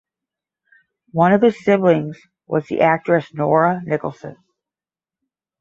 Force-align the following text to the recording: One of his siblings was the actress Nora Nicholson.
One 1.11 1.31
of 1.31 1.43
his 1.43 1.63
siblings 1.63 2.19
was 2.47 2.65
the 2.65 2.81
actress 2.81 3.31
Nora 3.35 3.81
Nicholson. 3.83 4.35